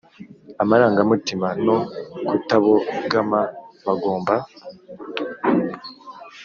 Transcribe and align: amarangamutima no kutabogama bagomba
amarangamutima 0.61 1.47
no 1.65 1.77
kutabogama 2.27 3.39
bagomba 3.85 4.35